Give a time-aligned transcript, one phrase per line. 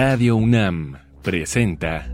[0.00, 2.06] Radio UNAM presenta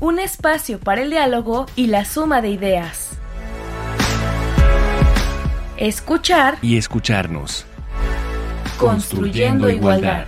[0.00, 3.18] Un espacio para el diálogo y la suma de ideas.
[5.76, 7.66] Escuchar y escucharnos.
[8.78, 10.24] Construyendo igualdad.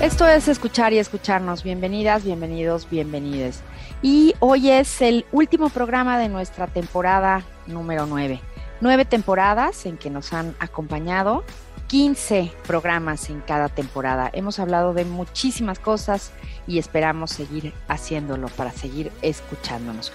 [0.00, 1.64] Esto es escuchar y escucharnos.
[1.64, 3.64] Bienvenidas, bienvenidos, bienvenides.
[4.00, 8.40] Y hoy es el último programa de nuestra temporada número 9.
[8.80, 11.44] Nueve temporadas en que nos han acompañado
[11.88, 14.30] 15 programas en cada temporada.
[14.32, 16.32] Hemos hablado de muchísimas cosas
[16.66, 20.12] y esperamos seguir haciéndolo para seguir escuchándonos.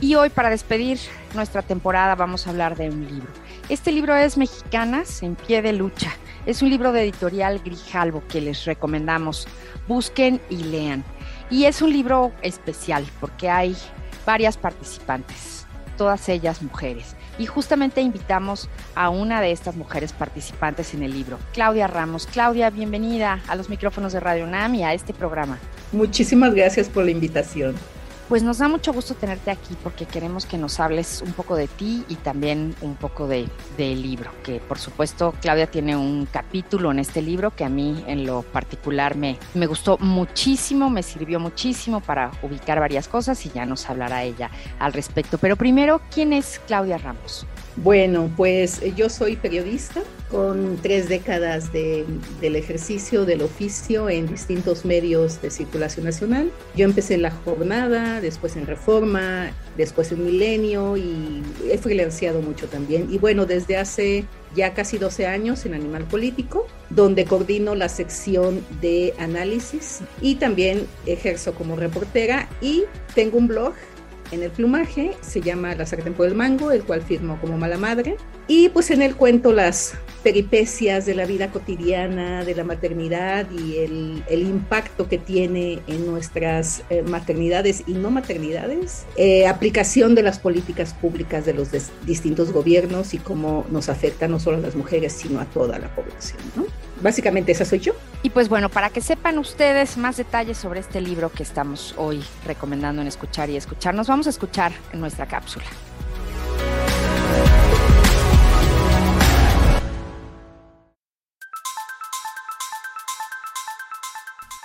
[0.00, 0.98] Y hoy para despedir
[1.34, 3.28] nuestra temporada vamos a hablar de un libro.
[3.68, 6.10] Este libro es Mexicanas en pie de lucha.
[6.46, 9.46] Es un libro de editorial Grijalvo que les recomendamos.
[9.86, 11.04] Busquen y lean.
[11.50, 13.76] Y es un libro especial porque hay
[14.24, 15.59] varias participantes,
[16.00, 17.14] todas ellas mujeres.
[17.38, 22.26] Y justamente invitamos a una de estas mujeres participantes en el libro, Claudia Ramos.
[22.26, 25.58] Claudia, bienvenida a los micrófonos de Radio UNAM y a este programa.
[25.92, 27.74] Muchísimas gracias por la invitación.
[28.30, 31.66] Pues nos da mucho gusto tenerte aquí porque queremos que nos hables un poco de
[31.66, 36.92] ti y también un poco de, del libro, que por supuesto Claudia tiene un capítulo
[36.92, 41.40] en este libro que a mí en lo particular me, me gustó muchísimo, me sirvió
[41.40, 45.36] muchísimo para ubicar varias cosas y ya nos hablará ella al respecto.
[45.36, 47.48] Pero primero, ¿quién es Claudia Ramos?
[47.74, 52.04] Bueno, pues yo soy periodista con tres décadas de,
[52.40, 56.50] del ejercicio del oficio en distintos medios de circulación nacional.
[56.76, 62.68] Yo empecé en La Jornada, después en Reforma, después en Milenio y he freelanceado mucho
[62.68, 63.08] también.
[63.12, 68.64] Y bueno, desde hace ya casi 12 años en Animal Político, donde coordino la sección
[68.80, 73.74] de análisis y también ejerzo como reportera y tengo un blog
[74.30, 77.78] en el plumaje, se llama La sartén por el mango, el cual firmo como mala
[77.78, 78.16] madre.
[78.46, 83.78] Y pues en él cuento las peripecias de la vida cotidiana, de la maternidad y
[83.78, 90.22] el, el impacto que tiene en nuestras eh, maternidades y no maternidades, eh, aplicación de
[90.22, 91.68] las políticas públicas de los
[92.04, 95.94] distintos gobiernos y cómo nos afecta no solo a las mujeres, sino a toda la
[95.94, 96.40] población.
[96.56, 96.66] ¿no?
[97.00, 97.92] Básicamente esa soy yo.
[98.22, 102.22] Y pues bueno, para que sepan ustedes más detalles sobre este libro que estamos hoy
[102.44, 105.64] recomendando en escuchar y escucharnos, vamos a escuchar en nuestra cápsula.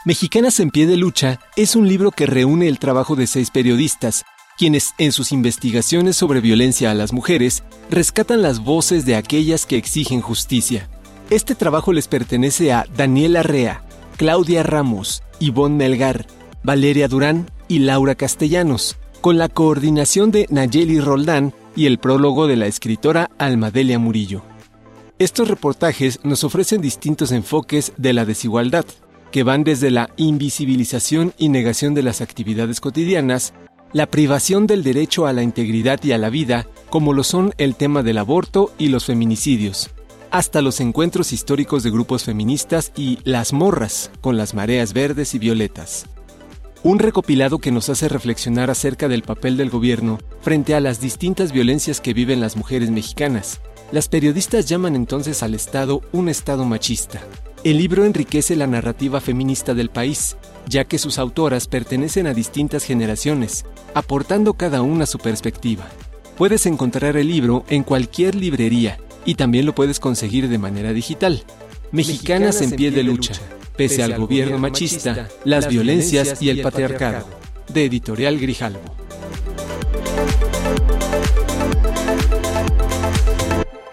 [0.06, 4.24] Mexicanas en pie de lucha es un libro que reúne el trabajo de seis periodistas,
[4.56, 9.78] quienes en sus investigaciones sobre violencia a las mujeres rescatan las voces de aquellas que
[9.78, 10.88] exigen justicia.
[11.32, 13.84] Este trabajo les pertenece a Daniela Rea,
[14.16, 16.28] Claudia Ramos, Ivonne Melgar,
[16.62, 22.58] Valeria Durán y Laura Castellanos, con la coordinación de Nayeli Roldán y el prólogo de
[22.58, 24.44] la escritora Almadelia Murillo.
[25.18, 28.86] Estos reportajes nos ofrecen distintos enfoques de la desigualdad,
[29.32, 33.56] que van desde la invisibilización y negación de las actividades cotidianas,
[33.94, 37.76] la privación del derecho a la integridad y a la vida, como lo son el
[37.76, 39.90] tema del aborto y los feminicidios,
[40.36, 45.40] hasta los encuentros históricos de grupos feministas y las morras con las mareas verdes y
[45.40, 46.08] violetas.
[46.84, 51.54] Un recopilado que nos hace reflexionar acerca del papel del gobierno frente a las distintas
[51.54, 53.62] violencias que viven las mujeres mexicanas.
[53.94, 57.22] Las periodistas llaman entonces al Estado un Estado machista.
[57.64, 60.36] El libro enriquece la narrativa feminista del país,
[60.68, 63.64] ya que sus autoras pertenecen a distintas generaciones,
[63.94, 65.86] aportando cada una su perspectiva.
[66.38, 71.44] Puedes encontrar el libro en cualquier librería y también lo puedes conseguir de manera digital.
[71.92, 73.34] Mexicanas, en pie de lucha,
[73.76, 77.28] pese al gobierno machista, las violencias y el patriarcado.
[77.68, 78.96] De Editorial Grijalvo.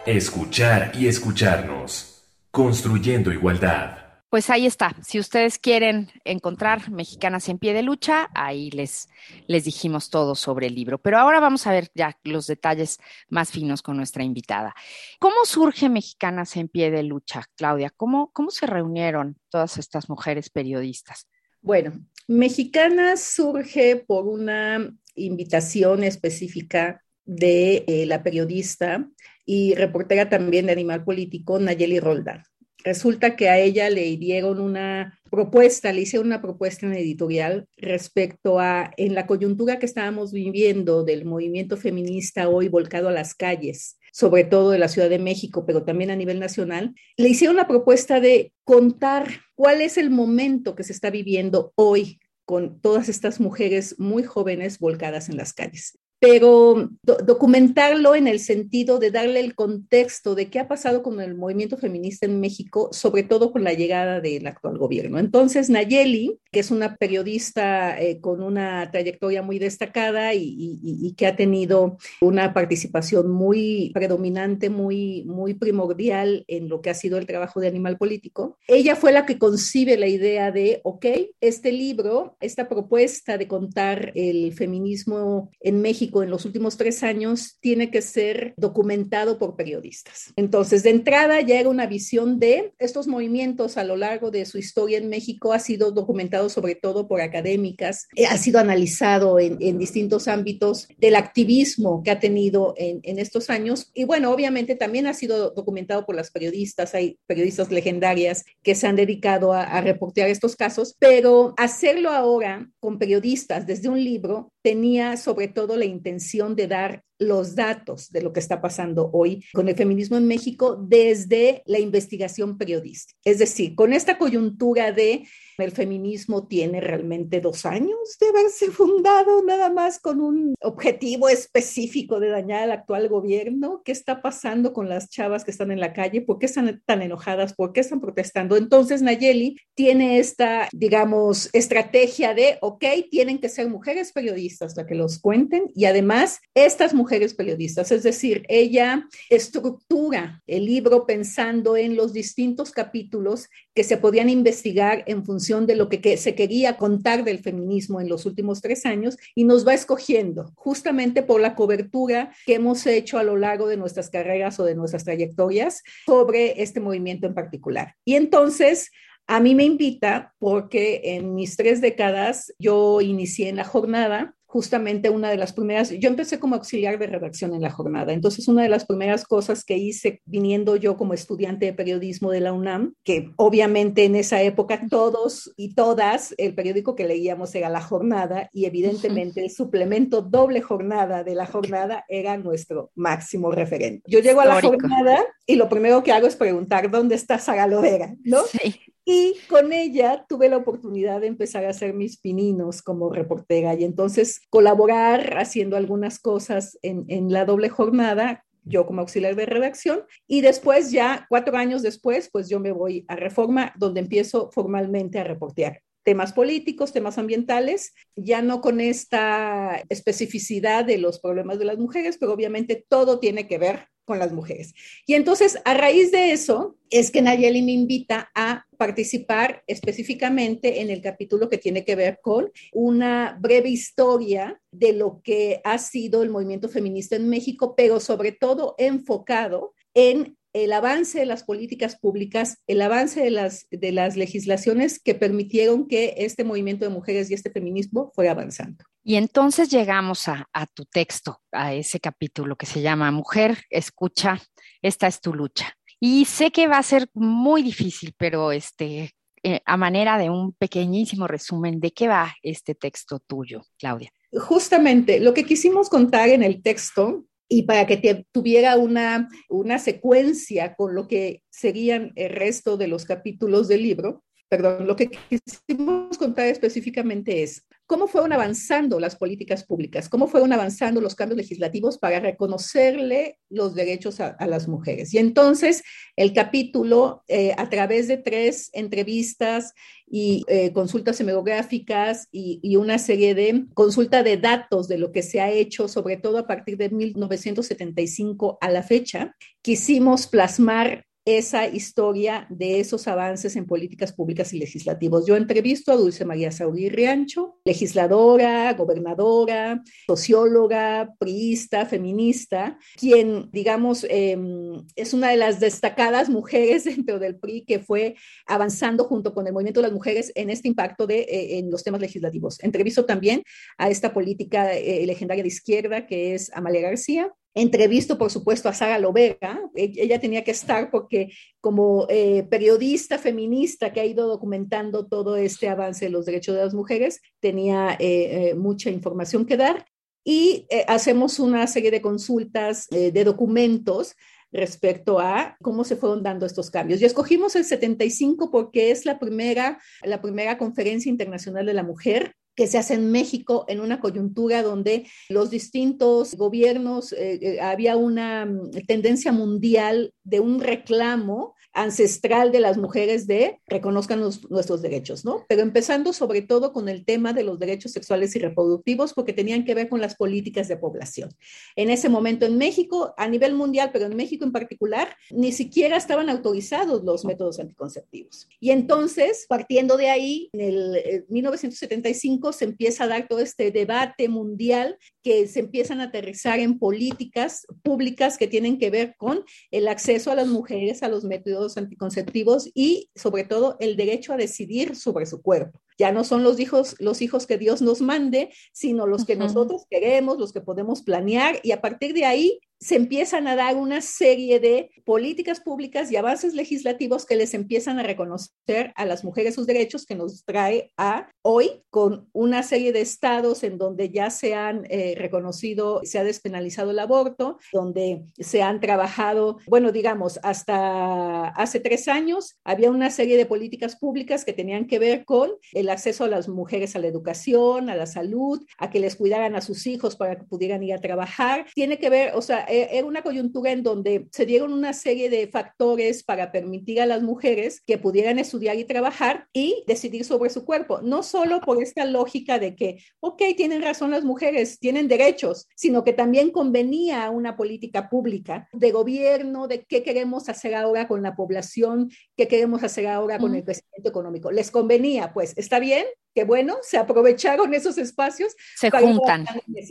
[0.04, 2.24] Escuchar y escucharnos.
[2.50, 4.01] Construyendo igualdad.
[4.32, 4.96] Pues ahí está.
[5.06, 9.10] Si ustedes quieren encontrar Mexicanas en pie de lucha, ahí les,
[9.46, 10.96] les dijimos todo sobre el libro.
[10.96, 12.98] Pero ahora vamos a ver ya los detalles
[13.28, 14.74] más finos con nuestra invitada.
[15.18, 17.92] ¿Cómo surge Mexicanas en pie de lucha, Claudia?
[17.94, 21.28] ¿Cómo, cómo se reunieron todas estas mujeres periodistas?
[21.60, 21.92] Bueno,
[22.26, 29.06] Mexicanas surge por una invitación específica de eh, la periodista
[29.44, 32.44] y reportera también de Animal Político, Nayeli Roldán
[32.84, 38.60] resulta que a ella le dieron una propuesta, le hicieron una propuesta en editorial respecto
[38.60, 43.98] a, en la coyuntura que estábamos viviendo del movimiento feminista hoy volcado a las calles,
[44.12, 47.68] sobre todo de la Ciudad de México, pero también a nivel nacional, le hicieron la
[47.68, 53.40] propuesta de contar cuál es el momento que se está viviendo hoy con todas estas
[53.40, 55.98] mujeres muy jóvenes volcadas en las calles.
[56.22, 61.34] Pero documentarlo en el sentido de darle el contexto de qué ha pasado con el
[61.34, 65.18] movimiento feminista en México, sobre todo con la llegada del actual gobierno.
[65.18, 71.26] Entonces, Nayeli, que es una periodista eh, con una trayectoria muy destacada y, y, que
[71.26, 77.26] ha tenido una participación muy predominante, muy, muy primordial en lo que ha sido el
[77.26, 81.06] trabajo de Animal Político, ella fue la que concibe la idea de, ok,
[81.40, 87.56] este libro, esta propuesta de contar el feminismo en México en los últimos tres años,
[87.60, 90.32] tiene que ser documentado por periodistas.
[90.36, 94.58] Entonces, de entrada ya era una visión de estos movimientos a lo largo de su
[94.58, 99.78] historia en México, ha sido documentado sobre todo por académicas, eh, ha sido analizado en,
[99.78, 103.90] distintos ámbitos del activismo que ha tenido en, en estos años.
[103.94, 108.86] Y bueno, obviamente también ha sido documentado por las periodistas, hay periodistas legendarias que se
[108.86, 114.51] han dedicado a, a reportear estos casos, pero hacerlo ahora con periodistas desde un libro
[114.62, 119.44] tenía sobre todo la intención de dar los datos de lo que está pasando hoy
[119.52, 123.18] con el feminismo en México desde la investigación periodística.
[123.24, 125.26] Es decir, con esta coyuntura de
[125.64, 132.20] el feminismo tiene realmente dos años de haberse fundado nada más con un objetivo específico
[132.20, 133.82] de dañar al actual gobierno.
[133.84, 136.22] ¿Qué está pasando con las chavas que están en la calle?
[136.22, 137.54] ¿Por qué están tan enojadas?
[137.54, 138.56] ¿Por qué están protestando?
[138.56, 144.94] Entonces Nayeli tiene esta, digamos, estrategia de, ok, tienen que ser mujeres periodistas las que
[144.94, 151.96] los cuenten y además estas mujeres periodistas, es decir, ella estructura el libro pensando en
[151.96, 157.24] los distintos capítulos que se podían investigar en función de lo que, se quería contar
[157.24, 162.32] del feminismo en los últimos tres años y nos va escogiendo justamente por la cobertura
[162.46, 166.80] que hemos hecho a lo largo de nuestras carreras o de nuestras trayectorias sobre este
[166.80, 167.94] movimiento en particular.
[168.04, 168.90] Y entonces,
[169.26, 175.08] a mí me invita porque en mis tres décadas yo inicié en la jornada justamente
[175.08, 178.62] una de las primeras, yo empecé como auxiliar de redacción en la jornada, entonces una
[178.62, 182.92] de las primeras cosas que hice viniendo yo como estudiante de periodismo de la UNAM,
[183.02, 188.50] que obviamente en esa época todos y todas, el periódico que leíamos era La Jornada
[188.52, 194.02] y evidentemente el suplemento doble jornada de la jornada era nuestro máximo referente.
[194.06, 197.66] Yo llego a la jornada y lo primero que hago es preguntar, ¿dónde está Sara
[197.66, 198.14] Lovera?
[198.22, 198.42] ¿No?
[198.42, 198.78] Sí.
[199.04, 203.84] Y con ella tuve la oportunidad de empezar a hacer mis pininos como reportera y
[203.84, 210.04] entonces colaborar haciendo algunas cosas en, en la doble jornada yo como auxiliar de redacción.
[210.26, 215.18] Y después ya cuatro años después pues yo me voy a Reforma donde empiezo formalmente
[215.18, 221.64] a reportear temas políticos, temas ambientales, ya no con esta especificidad de los problemas de
[221.64, 224.74] las mujeres, pero obviamente todo tiene que ver con las mujeres.
[225.06, 230.90] Y entonces, a raíz de eso, es que Nayeli me invita a participar específicamente en
[230.90, 236.22] el capítulo que tiene que ver con una breve historia de lo que ha sido
[236.22, 241.98] el movimiento feminista en México, pero sobre todo enfocado en el avance de las políticas
[241.98, 247.30] públicas, el avance de las, de las legislaciones que permitieron que este movimiento de mujeres
[247.30, 248.84] y este feminismo fuera avanzando.
[249.04, 254.40] Y entonces llegamos a, tu texto, a ese capítulo que se llama Mujer, escucha,
[254.80, 255.76] esta es tu lucha.
[255.98, 259.12] Y sé que va a ser muy difícil, pero este,
[259.42, 264.10] eh, a manera de un pequeñísimo resumen, ¿de qué va este texto tuyo, Claudia?
[264.32, 270.74] Justamente, lo que quisimos contar en el texto y para que tuviera una, una secuencia
[270.74, 276.16] con lo que serían el resto de los capítulos del libro, perdón, lo que quisimos
[276.16, 281.98] contar específicamente es cómo fueron avanzando las políticas públicas, cómo fueron avanzando los cambios legislativos
[281.98, 285.12] para reconocerle los derechos a, las mujeres.
[285.14, 285.82] Y entonces
[286.16, 289.74] el capítulo, eh, a través de tres entrevistas
[290.06, 295.22] y eh, consultas semográficas y, y, una serie de consulta de datos de lo que
[295.22, 301.68] se ha hecho, sobre todo a partir de 1975 a la fecha, quisimos plasmar esa
[301.68, 305.26] historia de esos avances en políticas públicas y legislativos.
[305.26, 314.84] Yo entrevisto a Dulce María Saudí Riancho, legisladora, gobernadora, socióloga, priista, feminista, quien, digamos, em,
[314.96, 319.52] es una de las destacadas mujeres dentro del PRI que fue avanzando junto con el
[319.52, 322.62] movimiento de las mujeres en este impacto de, eh, en los temas legislativos.
[322.62, 323.42] Entrevisto también
[323.78, 328.74] a esta política eh, legendaria de izquierda que es Amalia García, Entrevisto, por supuesto, a
[328.74, 329.60] Sara Lovera.
[329.74, 335.36] E-, ella tenía que estar porque como eh, periodista feminista que ha ido documentando todo
[335.36, 339.86] este avance de los derechos de las mujeres, tenía eh, eh, mucha información que dar.
[340.24, 344.14] Y hacemos una serie de consultas de documentos
[344.52, 347.00] respecto a cómo se fueron dando estos cambios.
[347.00, 352.36] Y escogimos el 75 porque es la primera, la primera conferencia internacional de la mujer
[352.54, 357.96] que se hace en México en una coyuntura donde los distintos gobiernos, eh, eh, había
[357.96, 365.24] una mm, tendencia mundial de un reclamo ancestral de las mujeres de reconozcan nuestros derechos,
[365.24, 365.44] ¿no?
[365.48, 369.64] Pero empezando sobre todo con el tema de los derechos sexuales y reproductivos, porque tenían
[369.64, 371.30] que ver con las políticas de población.
[371.76, 375.96] En ese momento en México, a nivel mundial, pero en México en particular, ni siquiera
[375.96, 378.48] estaban autorizados los métodos anticonceptivos.
[378.60, 383.70] Y entonces, partiendo de ahí, en el 1975 eh, se empieza a dar todo este
[383.70, 389.44] debate mundial que se empiezan a aterrizar en políticas públicas que tienen que ver con
[389.70, 394.36] el acceso a las mujeres a los métodos anticonceptivos y sobre todo el derecho a
[394.36, 395.80] decidir sobre su cuerpo.
[395.98, 399.84] Ya no son los hijos, los hijos que Dios nos mande, sino los que nosotros
[399.88, 404.00] queremos, los que podemos planear y a partir de ahí se empiezan a dar una
[404.00, 409.54] serie de políticas públicas y avances legislativos que les empiezan a reconocer a las mujeres
[409.54, 414.30] sus derechos, que nos trae a hoy con una serie de estados en donde ya
[414.30, 420.40] se han eh, reconocido, se ha despenalizado el aborto, donde se han trabajado, bueno, digamos,
[420.42, 425.50] hasta hace tres años había una serie de políticas públicas que tenían que ver con
[425.72, 429.54] el acceso a las mujeres a la educación, a la salud, a que les cuidaran
[429.54, 431.66] a sus hijos para que pudieran ir a trabajar.
[431.74, 435.46] Tiene que ver, o sea, era una coyuntura en donde se dieron una serie de
[435.48, 440.64] factores para permitir a las mujeres que pudieran estudiar y trabajar y decidir sobre su
[440.64, 445.68] cuerpo, no solo por esta lógica de que, ok, tienen razón las mujeres, tienen derechos,
[445.76, 451.22] sino que también convenía una política pública de gobierno, de qué queremos hacer ahora con
[451.22, 454.50] la población, qué queremos hacer ahora con el crecimiento económico.
[454.50, 458.54] Les convenía, pues, está bien, que bueno, se aprovecharon esos espacios.
[458.76, 459.46] Se juntan.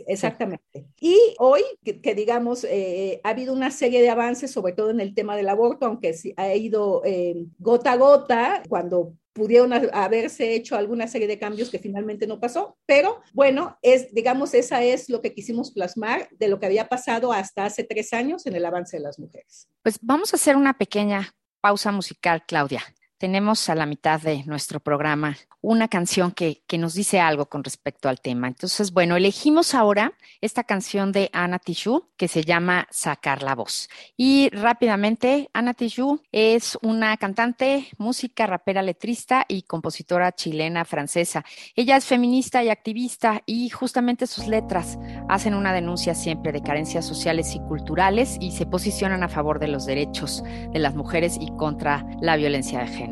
[0.06, 0.86] Exactamente.
[1.00, 5.14] Y hoy, que, digamos, eh, ha habido una serie de avances, sobre todo en el
[5.14, 11.08] tema del aborto, aunque ha ido eh, gota a gota, cuando pudieron haberse hecho alguna
[11.08, 15.32] serie de cambios que finalmente no pasó, pero bueno, es, digamos, esa es lo que
[15.32, 19.02] quisimos plasmar de lo que había pasado hasta hace tres años en el avance de
[19.02, 19.68] las mujeres.
[19.82, 22.82] Pues vamos a hacer una pequeña pausa musical, Claudia
[23.22, 28.08] tenemos a la mitad de nuestro programa una canción que, nos dice algo con respecto
[28.08, 28.48] al tema.
[28.48, 33.88] Entonces, bueno, elegimos ahora esta canción de Ana Tijoux que se llama Sacar la voz.
[34.16, 41.44] Y rápidamente, Ana Tijoux es una cantante, música, rapera, letrista y compositora chilena francesa.
[41.76, 44.98] Ella es feminista y activista y justamente sus letras
[45.28, 49.68] hacen una denuncia siempre de carencias sociales y culturales y se posicionan a favor de
[49.68, 53.11] los derechos de las mujeres y contra la violencia de género.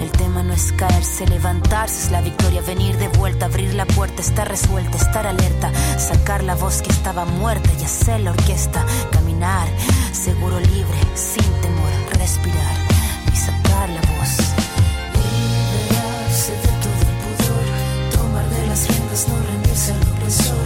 [0.00, 2.60] El tema no es caerse, levantarse es la victoria.
[2.60, 5.72] Venir de vuelta, abrir la puerta, estar resuelta, estar alerta.
[5.98, 8.84] Sacar la voz que estaba muerta y hacer la orquesta.
[9.10, 9.66] Caminar,
[10.12, 12.76] seguro libre, sin temor, respirar
[13.32, 14.36] y sacar la voz.
[15.14, 20.65] Liberarse de todo el pudor, tomar de las riendas, no rendirse al opresor.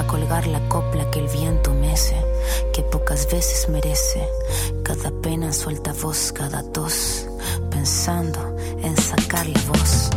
[0.00, 2.16] a colgar la copla que el viento mece,
[2.72, 4.26] que pocas veces merece.
[4.82, 7.28] Cada pena suelta voz, cada tos,
[7.70, 10.10] pensando en sacar la voz.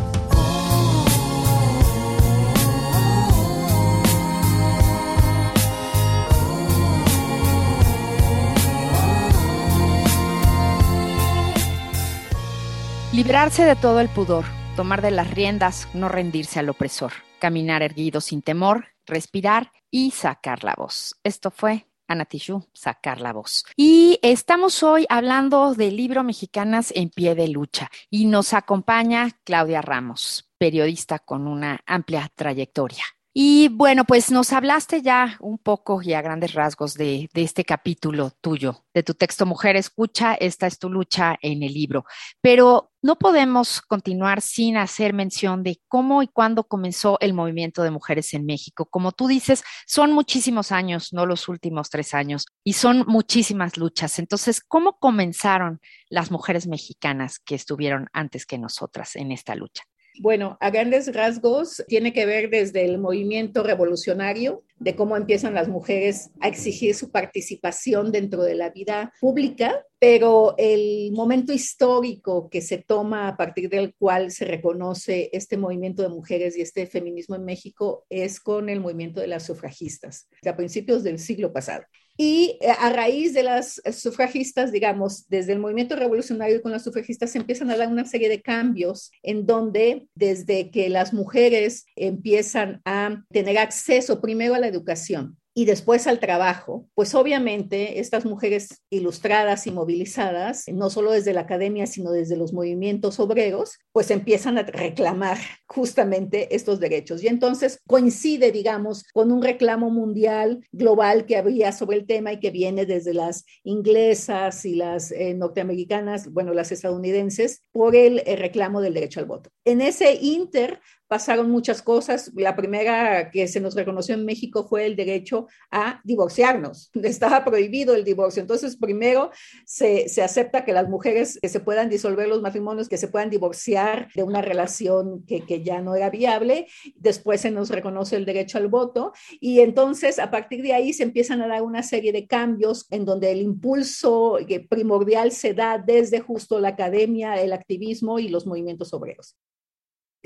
[13.12, 18.22] Librarse de todo el pudor, tomar de las riendas, no rendirse al opresor, caminar erguido
[18.22, 21.16] sin temor, respirar y sacar la voz.
[21.24, 22.28] Esto fue Ana
[22.74, 23.66] sacar la voz.
[23.76, 29.82] Y estamos hoy hablando del libro Mexicanas en pie de lucha y nos acompaña Claudia
[29.82, 33.04] Ramos, periodista con una amplia trayectoria.
[33.36, 38.32] Y bueno, pues nos hablaste ya un poco y a grandes rasgos de, este capítulo
[38.42, 42.06] tuyo, de tu texto Mujer Escucha, esta es tu lucha en el libro.
[42.42, 47.90] Pero no podemos continuar sin hacer mención de cómo y cuándo comenzó el movimiento de
[47.90, 48.86] mujeres en México.
[48.86, 54.20] Como tú dices, son muchísimos años, no los últimos tres años, y son muchísimas luchas.
[54.20, 59.84] Entonces, ¿cómo comenzaron las mujeres mexicanas que estuvieron antes que nosotras en esta lucha?
[60.20, 65.70] Bueno, a grandes rasgos tiene que ver desde el movimiento revolucionario, de cómo empiezan las
[65.70, 72.62] mujeres a exigir su participación dentro de la vida pública, pero el momento histórico que
[72.62, 77.36] se toma a partir del cual se reconoce este movimiento de mujeres y este feminismo
[77.36, 81.84] en México es con el movimiento de las sufragistas, a principios del siglo pasado.
[82.16, 87.72] Y a raíz de las sufragistas, digamos, desde el movimiento revolucionario con las sufragistas empiezan
[87.72, 93.58] a dar una serie de cambios en donde desde que las mujeres empiezan a tener
[93.58, 99.72] acceso primero a la educación, y después al trabajo, pues obviamente estas mujeres ilustradas y
[99.72, 105.38] movilizadas, no solo desde la academia, sino desde los movimientos obreros, pues empiezan a reclamar
[105.68, 107.24] justamente estos derechos.
[107.24, 112.40] Y entonces coincide, digamos, con un reclamo mundial global que había sobre el tema y
[112.40, 118.40] que viene desde las inglesas y las eh, norteamericanas, bueno, las estadounidenses, por el, el
[118.40, 119.52] reclamo del derecho al voto.
[119.66, 120.80] En ese inter
[121.14, 122.32] pasaron muchas cosas.
[122.34, 126.90] La primera que se nos reconoció en México fue el derecho a divorciarnos.
[127.04, 128.42] Estaba prohibido el divorcio.
[128.42, 129.30] Entonces, primero
[129.64, 134.24] se, acepta que las mujeres se puedan disolver los matrimonios, que se puedan divorciar de
[134.24, 136.66] una relación que ya no era viable.
[136.96, 139.14] Después se nos reconoce el derecho al voto.
[139.40, 143.06] Y entonces, a partir de ahí, se empiezan a dar una serie de cambios en
[143.06, 148.96] donde el impulso primordial se da desde justo la academia, el activismo y los movimientos
[148.96, 149.38] obreros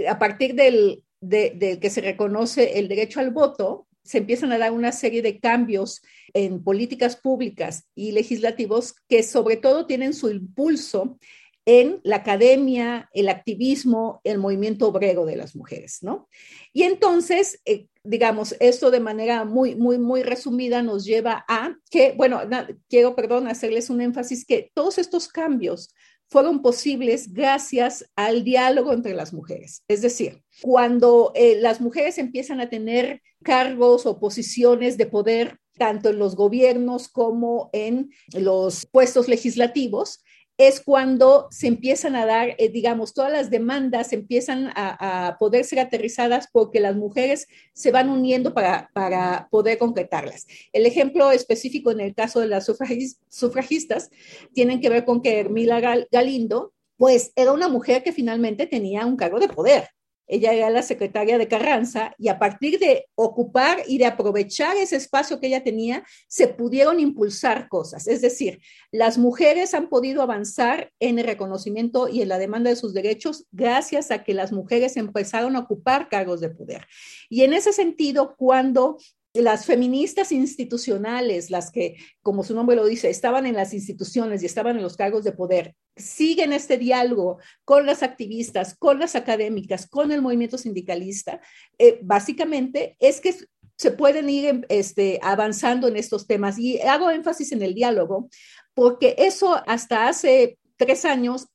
[0.07, 4.71] a partir del, de, que se reconoce el derecho al voto, se empiezan a dar
[4.71, 6.01] una serie de cambios
[6.33, 11.17] en políticas públicas y legislativos que sobre todo tienen su impulso
[11.65, 16.29] en la academia, el activismo, el movimiento obrero de las mujeres, ¿no?
[16.71, 22.13] Y entonces, eh, digamos, esto de manera muy, muy, muy resumida nos lleva a que,
[22.15, 22.39] bueno,
[22.87, 25.93] quiero, perdón, hacerles un énfasis que todos estos cambios
[26.29, 29.83] fueron posibles gracias al diálogo entre las mujeres.
[29.87, 36.09] Es decir, cuando eh, las mujeres empiezan a tener cargos o posiciones de poder, tanto
[36.09, 40.23] en los gobiernos como en los puestos legislativos,
[40.57, 45.79] es cuando se empiezan a dar, eh, digamos, todas las demandas empiezan a, poder ser
[45.79, 50.47] aterrizadas porque las mujeres se van uniendo para, para poder concretarlas.
[50.73, 54.09] El ejemplo específico en el caso de las sufragis, sufragistas
[54.53, 59.05] tienen que ver con que Hermila Gal, Galindo pues era una mujer que finalmente tenía
[59.05, 59.89] un cargo de poder.
[60.27, 64.97] Ella era la secretaria de Carranza y a partir de ocupar y de aprovechar ese
[64.97, 68.07] espacio que ella tenía, se pudieron impulsar cosas.
[68.07, 68.59] Es decir,
[68.91, 73.45] las mujeres han podido avanzar en el reconocimiento y en la demanda de sus derechos
[73.51, 76.85] gracias a que las mujeres empezaron a ocupar cargos de poder.
[77.29, 78.97] Y en ese sentido, cuando
[79.41, 84.45] las feministas institucionales, las que, como su nombre lo dice, estaban en las instituciones y
[84.45, 89.87] estaban en los cargos de poder, siguen este diálogo con las activistas, con las académicas,
[89.87, 91.41] con el movimiento sindicalista,
[91.77, 93.35] eh, básicamente es que
[93.77, 96.57] se pueden ir este, avanzando en estos temas.
[96.57, 98.29] Y hago énfasis en el diálogo,
[98.73, 101.47] porque eso hasta hace tres años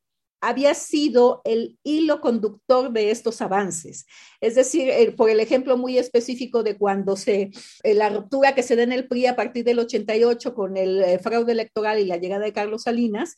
[0.43, 4.07] había sido el hilo conductor de estos avances.
[4.41, 7.51] Es decir, por el ejemplo muy específico de cuando se,
[7.85, 11.01] eh, la ruptura que se da en el PRI a partir del 88 con el
[11.01, 13.37] eh, fraude electoral y la llegada de Carlos Salinas,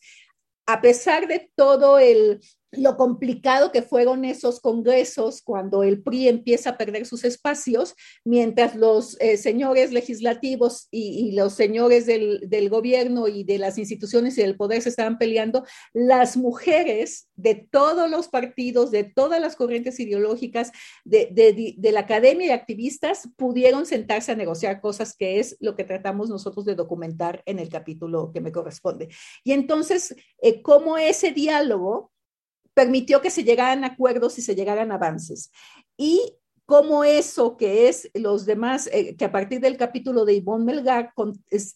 [0.65, 2.41] a pesar de todo el,
[2.77, 8.75] lo complicado que fueron esos congresos cuando el PRI empieza a perder sus espacios, mientras
[8.75, 14.55] los eh, señores legislativos y, los señores del, gobierno y de las instituciones y del
[14.55, 20.71] poder se estaban peleando, las mujeres de todos los partidos, de todas las corrientes ideológicas,
[21.03, 25.75] de, de, de la academia y activistas, pudieron sentarse a negociar cosas que es lo
[25.75, 29.09] que tratamos nosotros de documentar en el capítulo que me corresponde.
[29.43, 32.11] Y entonces, eh, cómo ese diálogo
[32.75, 35.51] permitió que se llegaran acuerdos y se llegaran avances.
[35.97, 36.35] Y
[36.65, 41.13] cómo eso que es los demás, eh, que a partir del capítulo de Ivonne Melgar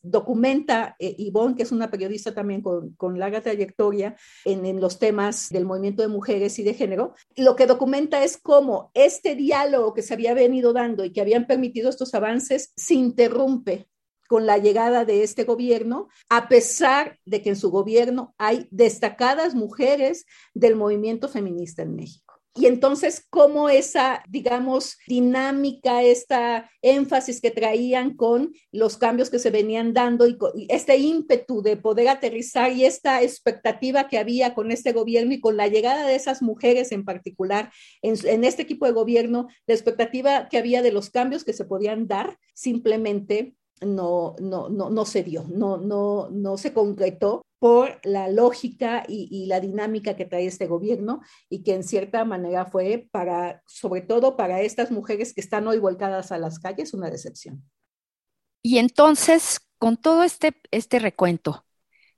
[0.02, 5.00] documenta, eh, Ivonne, que es una periodista también con, con larga trayectoria en, en, los
[5.00, 9.94] temas del movimiento de mujeres y de género, lo que documenta es cómo este diálogo
[9.94, 13.88] que se había venido dando y que habían permitido estos avances se interrumpe
[14.30, 19.56] con la llegada de este gobierno, a pesar de que en su gobierno hay destacadas
[19.56, 22.36] mujeres del movimiento feminista en México.
[22.54, 29.50] Y entonces, cómo esa, digamos, dinámica, esta énfasis que traían con los cambios que se
[29.50, 30.38] venían dando y,
[30.68, 35.58] este ímpetu de poder aterrizar y esta expectativa que había con este gobierno y con
[35.58, 37.72] la llegada de esas mujeres en particular
[38.04, 41.66] en, en este equipo de gobierno, la expectativa que había de los cambios que se
[41.66, 48.00] podían dar, simplemente no, no, no, no se dio, no, no, no se concretó por
[48.04, 53.10] la lógica y, la dinámica que trae este gobierno y que en cierta manera fue
[53.12, 57.70] para, sobre todo para estas mujeres que están hoy volcadas a las calles, una decepción.
[58.62, 61.66] Y entonces, con todo este, este recuento,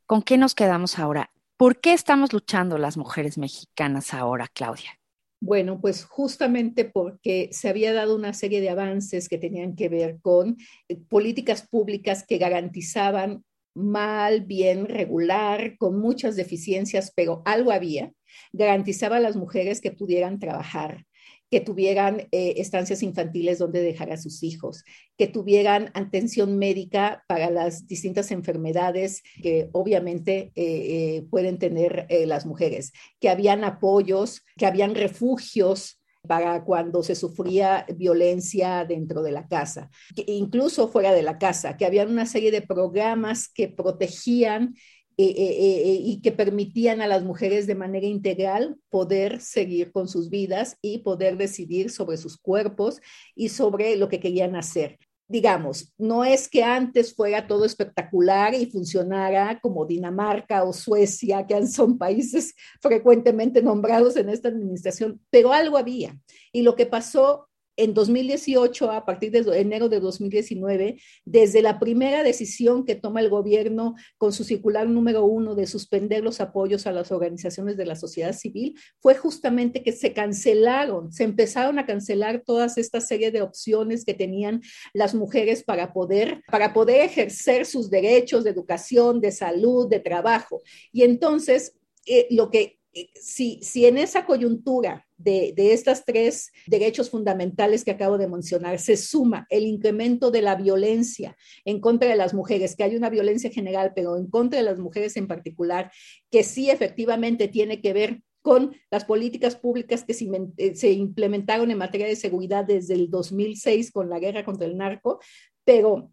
[0.06, 1.32] ¿con qué nos quedamos ahora?
[1.58, 5.01] ¿Por qué estamos luchando las mujeres mexicanas ahora, Claudia?
[5.44, 10.20] Bueno, pues justamente porque se había dado una serie de avances que tenían que ver
[10.22, 18.14] con eh, políticas públicas que garantizaban mal, bien, regular, con muchas deficiencias, pero algo había,
[18.52, 21.06] garantizaba a las mujeres que pudieran trabajar,
[21.52, 24.86] que tuvieran eh, estancias infantiles donde dejar a sus hijos,
[25.18, 32.46] que tuvieran atención médica para las distintas enfermedades que obviamente eh, eh, pueden tener las
[32.46, 39.48] mujeres, que habían apoyos, que habían refugios para cuando se sufría violencia dentro de la
[39.48, 39.90] casa,
[40.28, 44.76] incluso fuera de la casa, que habían una serie de programas que protegían
[45.24, 50.08] eh, eh, eh, y que permitían a las mujeres de manera integral poder seguir con
[50.08, 53.02] sus vidas y poder decidir sobre sus cuerpos
[53.36, 54.98] y sobre lo que querían hacer.
[55.28, 61.68] Digamos, no es que antes fuera todo espectacular y funcionara como Dinamarca o Suecia, que
[61.68, 66.18] son países frecuentemente nombrados en esta administración, pero algo había.
[66.52, 67.48] Y lo que pasó
[67.82, 73.30] en 2018, a partir de enero de 2019, desde la primera decisión que toma el
[73.30, 77.96] gobierno con su circular número uno de suspender los apoyos a las organizaciones de la
[77.96, 83.42] sociedad civil, fue justamente que se cancelaron, se empezaron a cancelar todas esta serie de
[83.42, 84.62] opciones que tenían
[84.94, 90.62] las mujeres para poder, para poder ejercer sus derechos de educación, de salud, de trabajo.
[90.92, 91.74] Y entonces,
[92.06, 97.84] eh, lo que eh, si, si en esa coyuntura de, de estos tres derechos fundamentales
[97.84, 102.34] que acabo de mencionar se suma el incremento de la violencia en contra de las
[102.34, 105.92] mujeres, que hay una violencia general, pero en contra de las mujeres en particular,
[106.30, 110.26] que sí efectivamente tiene que ver con las políticas públicas que se,
[110.58, 115.20] eh, implementaron en materia de seguridad desde el 2006 con la guerra contra el narco,
[115.64, 116.12] pero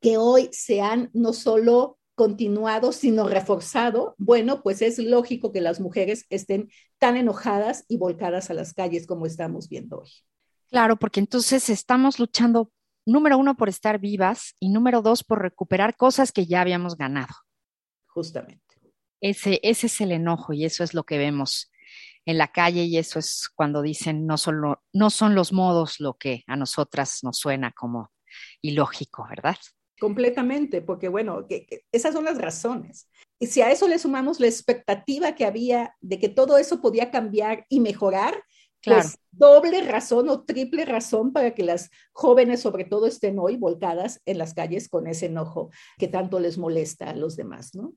[0.00, 5.80] que hoy se han no solo continuado, sino reforzado, bueno, pues es lógico que las
[5.80, 10.10] mujeres estén tan enojadas y volcadas a las calles como estamos viendo hoy.
[10.70, 12.72] Claro, porque entonces estamos luchando,
[13.04, 17.34] número uno, por estar vivas y número dos, por recuperar cosas que ya habíamos ganado.
[18.06, 18.62] Justamente.
[19.20, 21.70] Ese, ese es el enojo y eso es lo que vemos
[22.24, 26.14] en la calle y eso es cuando dicen no son, no son los modos lo
[26.14, 28.10] que a nosotras nos suena como
[28.62, 29.56] ilógico, ¿verdad?
[29.98, 31.46] Completamente, porque bueno,
[31.92, 33.08] esas son las razones.
[33.38, 37.10] Y si a eso le sumamos la expectativa que había de que todo eso podía
[37.10, 38.42] cambiar y mejorar,
[38.82, 39.62] pues claro.
[39.62, 44.38] doble razón o triple razón para que las jóvenes sobre todo estén hoy volcadas en
[44.38, 47.94] las calles con ese enojo que tanto les molesta a los demás, ¿no?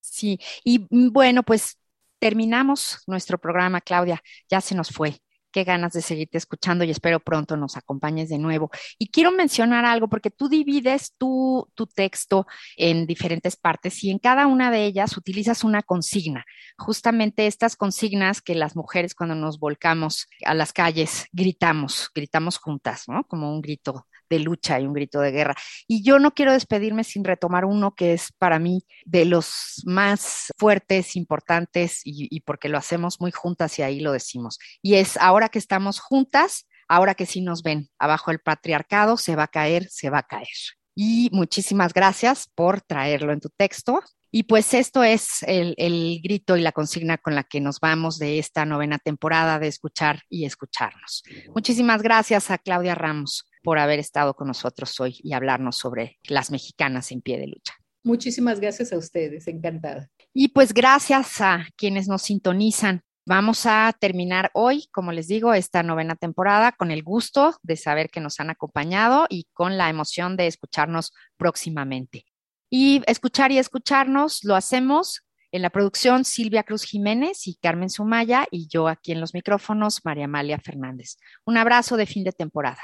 [0.00, 1.78] Sí, y mm, bueno, pues
[2.18, 7.20] terminamos nuestro programa, Claudia, ya se nos fue qué ganas de seguirte escuchando y espero
[7.20, 8.70] pronto nos acompañes de nuevo.
[8.98, 14.18] Y quiero mencionar algo porque tú divides tu, tu texto en diferentes partes y en
[14.18, 16.44] cada una de ellas utilizas una consigna.
[16.78, 23.04] Justamente estas consignas que las mujeres cuando nos volcamos a las calles gritamos, gritamos juntas,
[23.08, 23.24] ¿no?
[23.24, 25.54] Como un grito de lucha y un grito de guerra.
[25.86, 30.52] Y yo no quiero despedirme sin retomar uno que es para mí de los más
[30.56, 34.58] fuertes, importantes y, porque lo hacemos muy juntas y ahí lo decimos.
[34.80, 39.36] Y es ahora que estamos juntas, ahora que sí nos ven, abajo el patriarcado se
[39.36, 40.48] va a caer, se va a caer.
[40.94, 44.00] Y muchísimas gracias por traerlo en tu texto.
[44.30, 48.18] Y pues esto es el, el, grito y la consigna con la que nos vamos
[48.18, 51.22] de esta novena temporada de escuchar y escucharnos.
[51.54, 56.50] Muchísimas gracias a Claudia Ramos por haber estado con nosotros hoy y hablarnos sobre las
[56.50, 57.74] mexicanas en pie de lucha.
[58.02, 60.08] Muchísimas gracias a ustedes, encantada.
[60.32, 63.02] Y pues gracias a quienes nos sintonizan.
[63.26, 68.08] Vamos a terminar hoy, como les digo, esta novena temporada con el gusto de saber
[68.10, 72.24] que nos han acompañado y con la emoción de escucharnos próximamente.
[72.72, 78.46] Y escuchar y escucharnos lo hacemos en la producción Silvia Cruz Jiménez y Carmen Sumaya
[78.48, 81.16] y yo aquí en los micrófonos María Amalia Fernández.
[81.44, 82.80] Un abrazo de fin de temporada.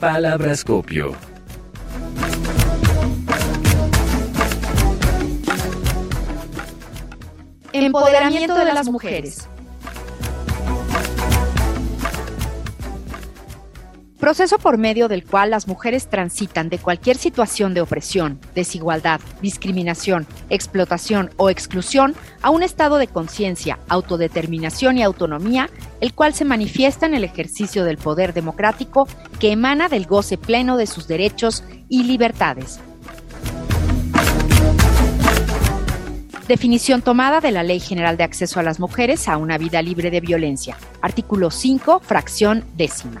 [0.00, 1.14] Palabrascopio.
[7.72, 9.48] Empoderamiento de las mujeres.
[14.18, 20.26] Proceso por medio del cual las mujeres transitan de cualquier situación de opresión, desigualdad, discriminación,
[20.48, 25.68] explotación o exclusión a un estado de conciencia, autodeterminación y autonomía,
[26.00, 29.06] el cual se manifiesta en el ejercicio del poder democrático
[29.38, 32.80] que emana del goce pleno de sus derechos y libertades.
[36.48, 40.10] Definición tomada de la Ley General de Acceso a las Mujeres a una vida libre
[40.10, 40.78] de violencia.
[41.02, 43.20] Artículo 5, fracción décima.